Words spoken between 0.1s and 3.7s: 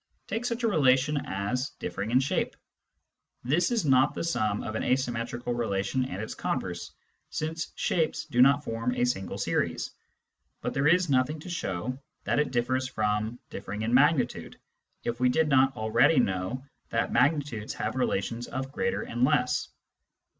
Take such a relation as" differing in shape." This